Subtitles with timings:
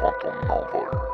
[0.00, 1.09] quantum number.